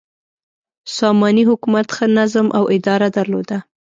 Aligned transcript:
ساماني 0.97 1.43
حکومت 1.49 1.87
ښه 1.95 2.05
نظم 2.17 2.47
او 2.57 2.63
اداره 2.75 3.07
درلوده. 3.17 3.57